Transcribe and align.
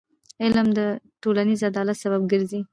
علم 0.43 0.67
د 0.77 0.79
ټولنیز 1.21 1.61
عدالت 1.69 1.97
سبب 2.03 2.21
ګرځي. 2.31 2.61